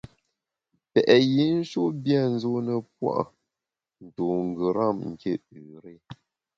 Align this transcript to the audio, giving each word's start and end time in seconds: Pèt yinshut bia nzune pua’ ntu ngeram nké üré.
Pèt 0.91 1.07
yinshut 1.33 1.93
bia 2.03 2.21
nzune 2.33 2.73
pua’ 2.95 3.15
ntu 4.05 4.25
ngeram 4.49 4.97
nké 5.11 5.31
üré. 5.73 5.93